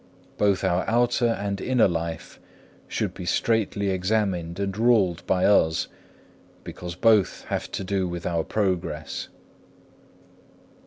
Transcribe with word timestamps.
Both 0.39 0.63
our 0.63 0.83
outer 0.89 1.27
and 1.27 1.61
inner 1.61 1.87
life 1.87 2.39
should 2.87 3.13
be 3.13 3.25
straitly 3.27 3.91
examined 3.91 4.59
and 4.59 4.75
ruled 4.75 5.23
by 5.27 5.45
us, 5.45 5.89
because 6.63 6.95
both 6.95 7.43
have 7.49 7.71
to 7.73 7.83
do 7.83 8.07
with 8.07 8.25
our 8.25 8.43
progress. 8.43 9.29